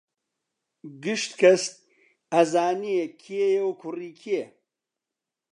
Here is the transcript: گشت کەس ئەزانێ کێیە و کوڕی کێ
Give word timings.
گشت 1.03 1.31
کەس 1.41 1.63
ئەزانێ 2.33 3.01
کێیە 3.21 3.61
و 3.67 3.71
کوڕی 3.81 4.11
کێ 4.21 4.43